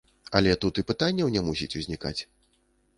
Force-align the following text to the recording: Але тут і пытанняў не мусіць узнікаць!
Але 0.39 0.53
тут 0.63 0.81
і 0.81 0.85
пытанняў 0.93 1.31
не 1.37 1.41
мусіць 1.51 1.71
узнікаць! 1.83 2.19